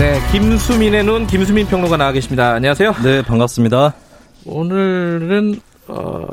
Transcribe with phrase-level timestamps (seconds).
[0.00, 2.54] 네, 김수민의 눈 김수민 평론가 나와 계십니다.
[2.54, 2.94] 안녕하세요.
[3.04, 3.92] 네, 반갑습니다.
[4.46, 6.24] 오늘은 어,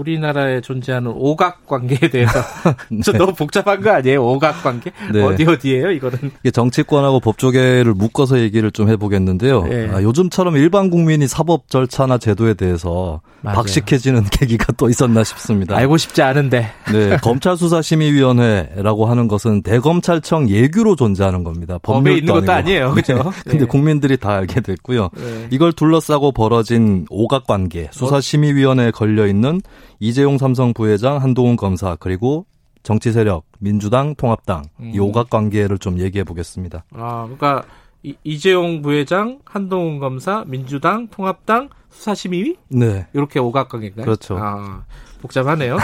[0.00, 2.40] 우리나라에 존재하는 오각 관계에 대해서
[2.90, 3.00] 네.
[3.04, 4.24] 저 너무 복잡한 거 아니에요?
[4.24, 5.22] 오각 관계 네.
[5.22, 5.90] 어디 어디예요?
[5.92, 9.66] 이거는 이게 정치권하고 법조계를 묶어서 얘기를 좀 해보겠는데요.
[9.70, 9.90] 예.
[9.92, 13.56] 아, 요즘처럼 일반 국민이 사법 절차나 제도에 대해서 맞아요.
[13.56, 15.76] 박식해지는 계기가 또 있었나 싶습니다.
[15.76, 21.78] 알고 싶지 않은데 네, 검찰 수사심의위원회라고 하는 것은 대검찰청 예규로 존재하는 겁니다.
[21.82, 22.50] 법에 있는 것도.
[22.50, 23.32] 아니에요, 그죠?
[23.44, 23.64] 근데 네.
[23.66, 25.10] 국민들이 다 알게 됐고요.
[25.16, 25.46] 네.
[25.50, 29.60] 이걸 둘러싸고 벌어진 오각 관계, 수사심의위원회에 걸려 있는
[30.00, 32.46] 이재용 삼성 부회장, 한동훈 검사 그리고
[32.82, 35.00] 정치 세력, 민주당, 통합당 이 음.
[35.00, 36.84] 오각 관계를 좀 얘기해 보겠습니다.
[36.94, 37.62] 아, 그러니까
[38.02, 44.06] 이, 이재용 부회장, 한동훈 검사, 민주당, 통합당, 수사심의위 네, 이렇게 오각 관계인가요?
[44.06, 44.38] 그렇죠.
[44.40, 44.84] 아,
[45.20, 45.76] 복잡하네요.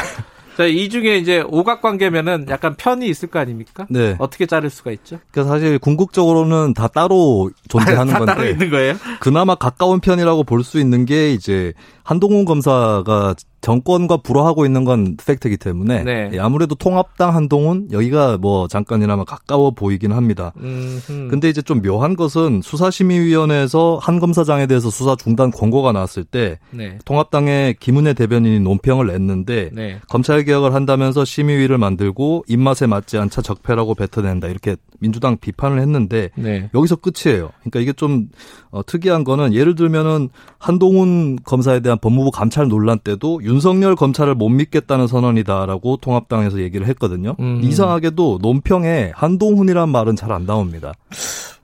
[0.56, 3.86] 자, 이 중에 이제 오각 관계면은 약간 편이 있을 거 아닙니까?
[3.90, 4.16] 네.
[4.18, 5.18] 어떻게 자를 수가 있죠?
[5.30, 8.94] 그러니까 사실 궁극적으로는 다 따로 존재하는 다 따로 건데 있는 거예요?
[9.20, 13.34] 그나마 가까운 편이라고 볼 수 있는 게 이제 한동훈 검사가
[13.66, 16.30] 정권과 불화하고 있는 건 팩트이기 때문에 네.
[16.32, 20.52] 예, 아무래도 통합당 한동훈 여기가 뭐 잠깐이나마 가까워 보이긴 합니다.
[20.58, 21.26] 음, 음.
[21.28, 27.00] 근데 이제 좀 묘한 것은 수사심의위원회에서 한 검사장에 대해서 수사 중단 권고가 나왔을 때 네.
[27.04, 29.98] 통합당의 김은혜 대변인이 논평을 냈는데 네.
[30.08, 36.70] 검찰 개혁을 한다면서 심의위를 만들고 입맛에 맞지 않자 적폐라고 뱉어낸다 이렇게 민주당 비판을 했는데 네.
[36.72, 37.50] 여기서 끝이에요.
[37.62, 38.28] 그러니까 이게 좀
[38.70, 40.28] 어, 특이한 거는 예를 들면은
[40.58, 46.86] 한동훈 검사에 대한 법무부 감찰 논란 때도 윤 석열 검찰을 못 믿겠다는 선언이다라고 통합당에서 얘기를
[46.88, 47.36] 했거든요.
[47.40, 47.60] 음.
[47.62, 50.92] 이상하게도 논평에 한동훈이란 말은 잘 안 나옵니다.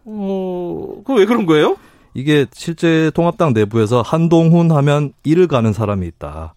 [0.04, 1.76] 어, 그 왜 그런 거예요?
[2.14, 6.54] 이게 실제 통합당 내부에서 한동훈 하면 이를 가는 사람이 있다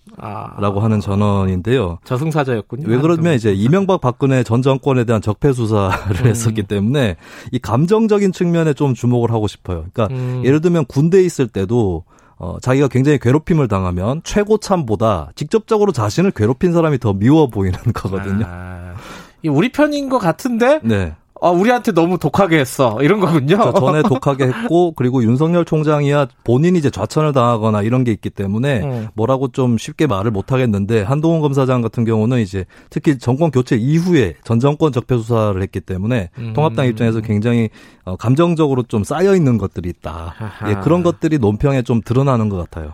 [0.59, 1.99] 라고 아, 하는 전언인데요.
[2.03, 2.89] 저승사자였군요.
[2.89, 6.27] 왜 그러면 이제 이명박 박근혜 전 정권에 대한 적폐 수사를 음.
[6.27, 7.15] 했었기 때문에
[7.53, 9.85] 이 감정적인 측면에 좀 주목을 하고 싶어요.
[9.93, 10.41] 그러니까 음.
[10.43, 12.03] 예를 들면 군대에 있을 때도
[12.37, 18.45] 어, 자기가 굉장히 괴롭힘을 당하면 최고참보다 직접적으로 자신을 괴롭힌 사람이 더 미워 보이는 거거든요.
[18.47, 18.95] 아,
[19.41, 21.15] 이 우리 편인 것 같은데 네.
[21.45, 22.97] 아, 우리한테 너무 독하게 했어.
[23.01, 23.57] 이런 거군요.
[23.57, 28.81] 저 전에 독하게 했고 그리고 윤석열 총장이야 본인이 이제 좌천을 당하거나 이런 게 있기 때문에
[28.81, 29.07] 음.
[29.13, 34.33] 뭐라고 좀 쉽게 말을 못 하겠는데 한동훈 검사장 같은 경우는 이제 특히 정권 교체 이후에
[34.43, 36.53] 전 정권 적폐 수사를 했기 때문에 음.
[36.53, 37.69] 통합당 입장에서 굉장히
[38.05, 40.33] 어, 감정적으로 좀 쌓여 있는 것들이 있다.
[40.39, 40.71] 아하.
[40.71, 42.93] 예, 그런 것들이 논평에 좀 드러나는 것 같아요.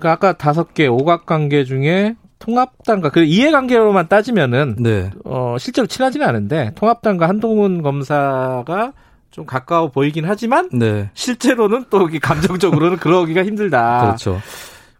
[0.00, 5.10] 그 아까 다섯 개 오각 관계 중에 통합당과 그 이해관계로만 따지면은 네.
[5.24, 8.92] 어, 실제로 친하지는 않은데 통합당과 한동훈 검사가
[9.30, 11.08] 좀 가까워 보이긴 하지만 네.
[11.14, 14.00] 실제로는 또 감정적으로는 그러기가 힘들다.
[14.02, 14.40] 그렇죠.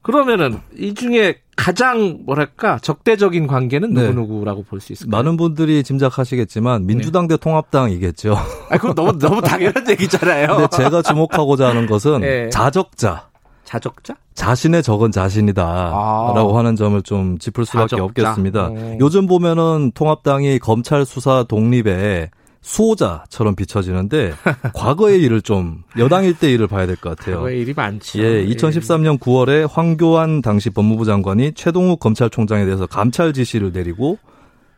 [0.02, 4.02] 그러면은 이 중에 가장 뭐랄까 적대적인 관계는 네.
[4.12, 5.10] 누구 누구라고 볼 수 있을까요?
[5.22, 8.34] 많은 분들이 짐작하시겠지만 민주당 대 통합당이겠죠.
[8.70, 10.46] 아, 그건 너무 너무 당연한 얘기잖아요.
[10.56, 12.48] 근데 제가 주목하고자 하는 것은 네.
[12.50, 13.28] 자적자.
[13.72, 14.14] 자적자?
[14.34, 15.62] 자신의 적은 자신이다.
[15.64, 16.32] 아.
[16.34, 18.04] 라고 하는 점을 좀 짚을 수밖에 자적자.
[18.04, 18.68] 없겠습니다.
[18.68, 18.98] 음.
[19.00, 24.32] 요즘 보면은 통합당이 검찰 수사 독립에 수호자처럼 비춰지는데
[24.74, 27.40] 과거의 일을 좀 여당일 때 일을 봐야 될 것 같아요.
[27.40, 28.18] 왜 일이 많죠.
[28.22, 34.18] 예, 2013년 9월에 황교안 당시 법무부 장관이 최동욱 검찰총장에 대해서 감찰 지시를 내리고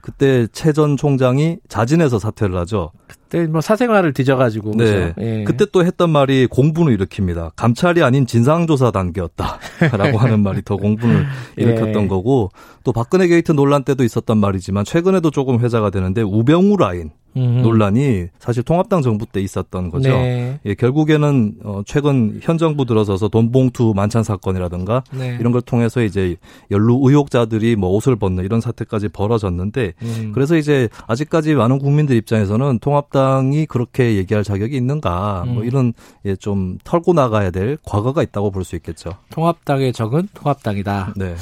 [0.01, 2.93] 그때 채 전 총장이 자진해서 사퇴를 하죠.
[3.35, 4.73] 그때 뭐 사생활을 뒤져가지고.
[4.77, 4.85] 네.
[4.85, 5.15] 그죠?
[5.21, 5.45] 예.
[5.45, 7.51] 그때 또 했던 말이 공분을 일으킵니다.
[7.57, 11.27] 감찰이 아닌 진상조사 단계였다라고 하는 말이 더 공분을
[11.59, 11.63] 예.
[11.63, 12.51] 일으켰던 거고
[12.85, 17.63] 또 박근혜 게이트 논란 때도 있었던 말이지만 최근에도 조금 회자가 되는데 우병우 라인 음.
[17.63, 20.09] 논란이 사실 통합당 정부 때 있었던 거죠.
[20.11, 20.59] 네.
[20.65, 25.37] 예, 결국에는 어, 최근 현 정부 들어서서 돈봉투 만찬 사건이라든가 네.
[25.41, 26.37] 이런 걸 통해서 이제
[26.71, 30.33] 연루 의혹자들이 뭐 옷을 벗는 이런 사태까지 벌어졌는데 음.
[30.35, 35.65] 그래서 이제 아직까지 많은 국민들 입장에서는 통합당이 그렇게 얘기할 자격이 있는가 뭐 음.
[35.67, 35.93] 이런
[36.25, 39.11] 예, 좀 털고 나가야 될 과거가 있다고 볼 수 있겠죠.
[39.31, 41.13] 통합당의 적은 통합당이다.
[41.17, 41.35] 네.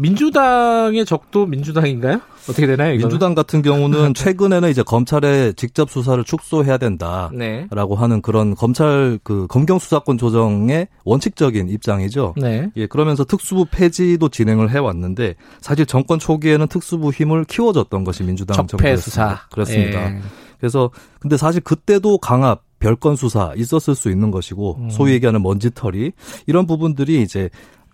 [0.00, 2.22] 민주당의 적도 민주당인가요?
[2.44, 2.94] 어떻게 되나요?
[2.94, 3.08] 이거는?
[3.08, 7.30] 민주당 같은 경우는 최근에는 이제 검찰의 직접 수사를 축소해야 된다.
[7.34, 7.66] 네.
[7.70, 12.34] 라고 하는 그런 검찰 그 검경 수사권 조정의 원칙적인 입장이죠.
[12.38, 12.70] 네.
[12.76, 18.66] 예, 그러면서 특수부 폐지도 진행을 해 왔는데 사실 정권 초기에는 특수부 힘을 키워줬던 것이 민주당
[18.66, 18.96] 적폐.
[18.96, 19.40] 수사.
[19.52, 20.14] 그렇습니다.
[20.14, 20.20] 예.
[20.58, 24.90] 그래서 근데 사실 그때도 강압 별건 수사 있었을 수 있는 것이고 음.
[24.90, 26.12] 소위 얘기하는 먼지털이
[26.46, 27.50] 이런 부분들이 이제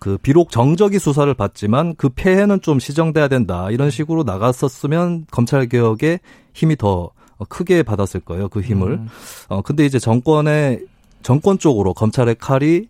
[0.07, 6.21] 그 비록 정적이 수사를 받지만 그 폐해는 좀 시정돼야 된다 이런 식으로 나갔었으면 검찰 개혁에
[6.55, 7.11] 힘이 더
[7.49, 9.09] 크게 받았을 거예요 그 힘을 음.
[9.49, 10.85] 어 근데 이제 정권의
[11.23, 12.87] 정권 쪽으로 검찰의 칼이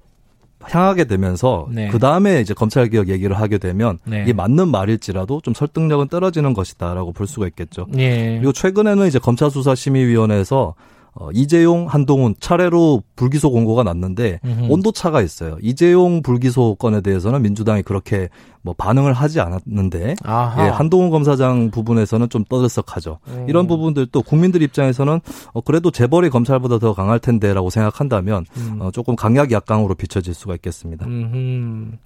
[0.61, 1.89] 향하게 되면서 네.
[1.89, 4.21] 그 다음에 이제 검찰 개혁 얘기를 하게 되면 네.
[4.25, 7.87] 이게 맞는 말일지라도 좀 설득력은 떨어지는 것이다라고 볼 수가 있겠죠.
[7.97, 8.37] 예.
[8.37, 10.75] 그리고 최근에는 이제 검찰 수사 심의위원회에서
[11.19, 14.67] 어, 이재용, 한동훈 차례로 불기소 공고가 났는데 음흠.
[14.71, 15.57] 온도 차가 있어요.
[15.63, 18.29] 이재용 불기소 건에 대해서는 민주당이 그렇게
[18.61, 20.67] 뭐 반응을 하지 않았는데 아하.
[20.67, 23.21] 예, 한동훈 검사장 부분에서는 좀 떠들썩하죠.
[23.29, 23.47] 음.
[23.49, 25.21] 이런 부분들도 국민들 입장에서는
[25.55, 28.79] 어, 그래도 재벌이 검찰보다 더 강할 텐데라고 생각한다면 음.
[28.81, 31.07] 어, 조금 강약 약강으로 비춰질 수가 있겠습니다.
[31.07, 31.97] 음흠.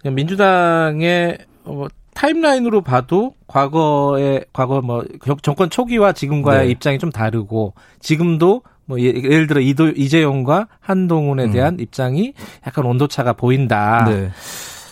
[0.00, 6.70] 그냥 민주당의 어, 타임라인으로 봐도 과거의 과거 뭐 정- 정권 초기와 지금과의 네.
[6.72, 11.52] 입장이 좀 다르고 지금도 뭐 예- 예를 들어 이도, 이재용과 한동훈에 음.
[11.52, 12.34] 대한 입장이
[12.66, 14.04] 약간 온도차가 보인다.
[14.08, 14.30] 네.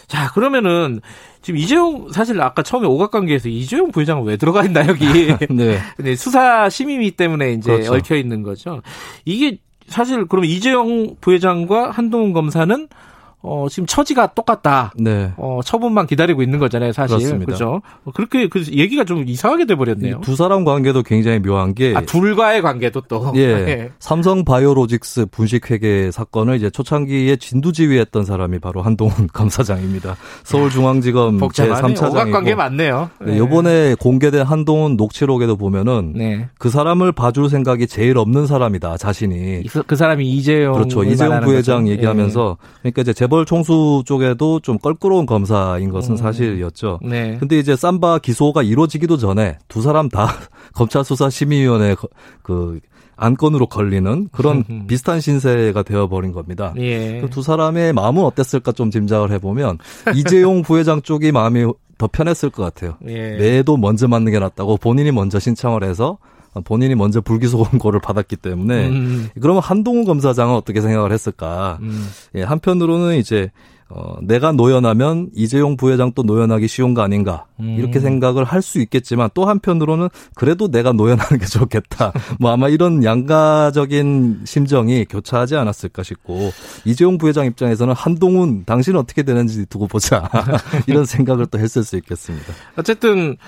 [0.07, 1.01] 자 그러면은
[1.43, 5.05] 지금 이재용 사실 아까 처음에 오각관계에서 이재용 부회장은 왜 들어가 있나 여기
[5.51, 5.79] 네.
[5.97, 7.95] 근데 수사 심의위 때문에 이제 그렇죠.
[7.95, 8.81] 얽혀 있는 거죠.
[9.25, 12.89] 이게 사실 그럼 이재용 부회장과 한동훈 검사는
[13.41, 14.93] 어 지금 처지가 똑같다.
[14.97, 15.33] 네.
[15.37, 17.17] 어 처분만 기다리고 있는 거잖아요, 사실.
[17.19, 17.53] 그렇습니다.
[17.53, 17.81] 그죠?
[18.05, 20.21] 어, 그렇게 그 얘기가 좀 이상하게 돼 버렸네요.
[20.23, 23.33] 두 사람 관계도 굉장히 묘한 게 아, 둘과의 관계도 또.
[23.37, 23.47] 예.
[23.65, 23.91] 네.
[24.01, 30.17] 삼성 바이오로직스 분식 회계 사건을 이제 초창기에 진두지휘했던 사람이 바로 한동훈 검사장입니다.
[30.45, 31.95] 서울중앙지검 복잡하네.
[31.95, 33.11] 제3차장이고 오각 관계 맞네요.
[33.25, 36.49] 네, 요번에 공개된 한동훈 녹취록에도 보면은 네.
[36.59, 41.87] 그 사람을 봐줄 생각이 제일 없는 사람이다 자신이 이- 그 사람이 이재용 그렇죠 이재용 부회장
[41.89, 46.17] 얘기하면서 그러니까 이제 재벌 총수 쪽에도 좀 껄끄러운 검사인 것은 음.
[46.17, 47.01] 사실이었죠.
[47.03, 47.37] 네.
[47.39, 50.27] 근데 이제 삼바 기소가 이루어지기도 전에 두 사람 다
[50.75, 52.09] 검찰 수사 심의위원회 거-
[52.43, 52.81] 그
[53.17, 54.87] 안건으로 걸리는 그런 음.
[54.87, 56.73] 비슷한 신세가 되어버린 겁니다.
[56.77, 57.21] 예.
[57.21, 59.79] 그 두 사람의 마음은 어땠을까 좀 짐작을 해보면
[60.15, 61.67] 이재용 부회장 쪽이 마음이
[61.99, 62.97] 더 편했을 것 같아요.
[63.09, 63.33] 예.
[63.37, 66.19] 매도 먼저 맞는 게 낫다고 본인이 먼저 신청을 해서
[66.65, 69.29] 본인이 먼저 불기소 권고를 받았기 때문에 음.
[69.41, 71.79] 그러면 한동훈 검사장은 어떻게 생각을 했을까?
[71.83, 72.09] 음.
[72.35, 73.51] 예, 한편으로는 이제
[73.91, 77.77] 어, 내가 노연하면 이재용 부회장 또 노연하기 쉬운 거 아닌가 음.
[77.79, 82.13] 이렇게 생각을 할 수 있겠지만 또 한편으로는 그래도 내가 노연하는 게 좋겠다.
[82.39, 86.51] 뭐 아마 이런 양가적인 심정이 교차하지 않았을까 싶고
[86.85, 90.29] 이재용 부회장 입장에서는 한동훈 당신 어떻게 되는지 두고 보자
[90.87, 92.53] 이런 생각을 또 했을 수 있겠습니다.
[92.77, 93.39] 어쨌든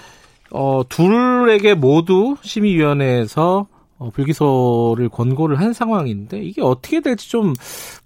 [0.52, 3.66] 어 둘에게 모두 심의위원회에서
[3.98, 7.52] 어, 불기소를 권고를 한 상황인데 이게 어떻게 될지 좀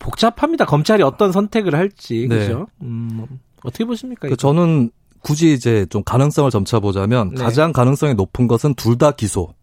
[0.00, 0.64] 복잡합니다.
[0.67, 2.38] 검찰이 어떤 선택을 할지 네.
[2.41, 2.67] 그죠?
[2.82, 3.26] 음,
[3.62, 4.29] 어떻게 보십니까?
[4.29, 4.37] 그?
[4.37, 4.91] 저는
[5.23, 7.43] 굳이 이제 좀 가능성을 점차 보자면 네.
[7.43, 9.55] 가장 가능성이 높은 것은 둘 다 기소.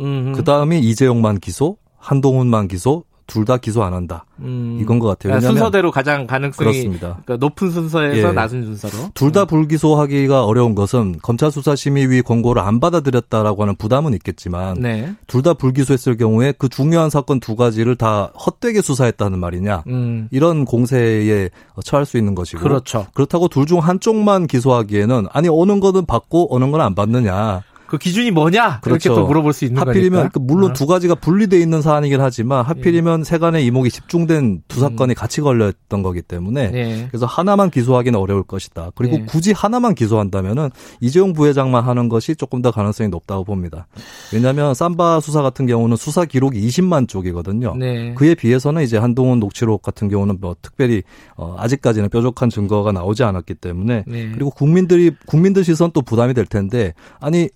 [0.00, 4.24] 음, 그 다음이 이재용만 기소, 한동훈만 기소, 둘 다 기소 안 한다.
[4.40, 4.78] 음.
[4.80, 5.32] 이건 것 같아요.
[5.32, 7.18] 그러니까 순서대로 가장 가능성이 그렇습니다.
[7.24, 8.32] 그러니까 높은 순서에서 예.
[8.32, 14.80] 낮은 순서로 둘 다 불기소하기가 어려운 것은 검찰 수사심의위 권고를 안 받아들였다라고 하는 부담은 있겠지만
[14.80, 15.14] 네.
[15.26, 20.28] 둘 다 불기소했을 경우에 그 중요한 사건 두 가지를 다 헛되게 수사했다는 말이냐 음.
[20.30, 21.50] 이런 공세에
[21.84, 23.06] 처할 수 있는 것이고 그렇죠.
[23.14, 28.80] 그렇다고 둘 중 한쪽만 기소하기에는 아니 어느 거는 받고 어느 건안 받느냐 그 기준이 뭐냐?
[28.80, 29.10] 그렇죠.
[29.10, 30.28] 이렇게 또 물어볼 수 있는 하필이면 거니까.
[30.32, 30.74] 그 물론 어.
[30.74, 36.22] 두 가지가 분리돼 있는 사안이긴 하지만 하필이면 세간의 이목이 집중된 두 사건이 같이 걸렸던 거기
[36.22, 37.06] 때문에 예.
[37.08, 38.90] 그래서 하나만 기소하기는 어려울 것이다.
[38.94, 39.24] 그리고 예.
[39.26, 43.86] 굳이 하나만 기소한다면은 이재용 부회장만 하는 것이 조금 더 가능성이 높다고 봅니다.
[44.32, 47.76] 왜냐하면 삼바 수사 같은 경우는 수사 기록이 20만 쪽이거든요.
[47.76, 48.14] 네.
[48.14, 51.02] 그에 비해서는 이제 한동훈 녹취록 같은 경우는 뭐 특별히
[51.36, 54.30] 어 아직까지는 뾰족한 증거가 나오지 않았기 때문에 네.
[54.32, 57.48] 그리고 국민들이 국민들 시선 또 부담이 될 텐데 아니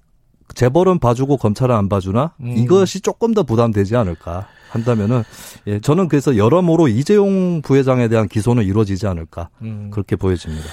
[0.54, 2.54] 재벌은 봐주고 검찰은 안 봐주나 음.
[2.56, 5.22] 이것이 조금 더 부담되지 않을까 한다면은
[5.66, 9.90] 예 저는 그래서 여러모로 이재용 부회장에 대한 기소는 이루어지지 않을까 음.
[9.92, 10.66] 그렇게 보여집니다.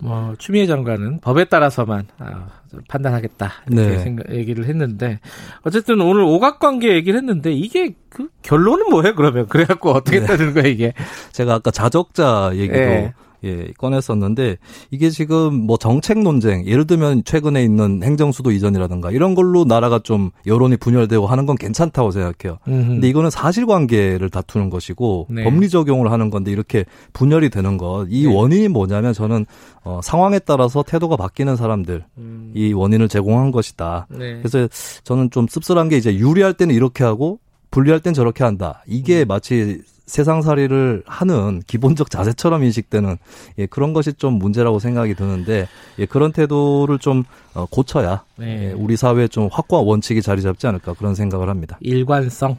[0.00, 2.46] 뭐 추미애 장관은 법에 따라서만 아,
[2.88, 3.98] 판단하겠다 이렇게 네.
[3.98, 5.18] 생각, 얘기를 했는데
[5.62, 10.26] 어쨌든 오늘 오각 관계 얘기를 했는데 이게 그 결론은 뭐예요 그러면 그래갖고 어떻게 네.
[10.26, 10.92] 되는 거야 이게
[11.32, 13.14] 제가 아까 자적자 얘기도 예.
[13.44, 14.56] 예, 꺼냈었는데
[14.90, 20.30] 이게 지금 뭐 정책 논쟁 예를 들면 최근에 있는 행정수도 이전이라든가 이런 걸로 나라가 좀
[20.46, 22.58] 여론이 분열되고 하는 건 괜찮다고 생각해요.
[22.66, 22.88] 음흠.
[22.88, 25.44] 근데 이거는 사실관계를 다투는 것이고 네.
[25.44, 28.34] 법리 적용을 하는 건데 이렇게 분열이 되는 것 이 네.
[28.34, 29.46] 원인이 뭐냐면 저는
[29.82, 34.06] 어, 상황에 따라서 태도가 바뀌는 사람들 음, 이 원인을 제공한 것이다.
[34.10, 34.38] 네.
[34.38, 34.68] 그래서
[35.04, 37.40] 저는 좀 씁쓸한 게 이제 유리할 때는 이렇게 하고
[37.70, 38.82] 불리할 땐 저렇게 한다.
[38.86, 39.28] 이게 음.
[39.28, 43.16] 마치 세상살이를 하는 기본적 자세처럼 인식되는
[43.58, 47.24] 예, 그런 것이 좀 문제라고 생각이 드는데 예, 그런 태도를 좀
[47.54, 48.70] 어, 고쳐야 네.
[48.70, 51.78] 예, 우리 사회에 좀 확고한 원칙이 자리 잡지 않을까 그런 생각을 합니다.
[51.80, 52.56] 일관성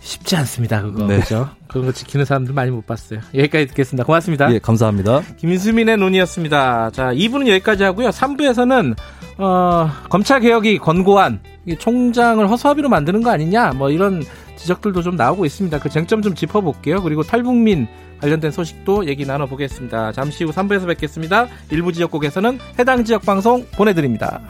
[0.00, 1.04] 쉽지 않습니다, 그거.
[1.04, 1.18] 네.
[1.18, 1.48] 그죠?
[1.66, 3.20] 그런 거 지키는 사람들 많이 못 봤어요.
[3.34, 4.04] 여기까지 듣겠습니다.
[4.04, 4.52] 고맙습니다.
[4.52, 5.22] 예, 감사합니다.
[5.36, 6.90] 김수민의 논의였습니다.
[6.92, 8.10] 자, 2부는 여기까지 하고요.
[8.10, 8.96] 3부에서는
[9.38, 13.72] 어, 검찰 개혁이 권고한 이 총장을 허수아비로 만드는 거 아니냐?
[13.72, 14.22] 뭐 이런
[14.56, 15.78] 지적들도 좀 나오고 있습니다.
[15.78, 17.02] 그 쟁점 좀 짚어볼게요.
[17.02, 17.86] 그리고 탈북민
[18.20, 20.12] 관련된 소식도 얘기 나눠보겠습니다.
[20.12, 21.48] 잠시 후 3부에서 뵙겠습니다.
[21.70, 24.40] 일부 지역국에서는 해당 지역 방송 보내드립니다.